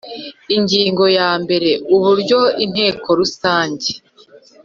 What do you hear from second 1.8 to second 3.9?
Uburyo Inteko Rusange